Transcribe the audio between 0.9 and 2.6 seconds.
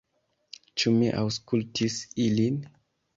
mi aŭskultis ilin?